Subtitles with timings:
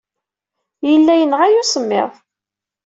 [0.89, 2.11] Yella yenɣa-iyi usemmiḍ.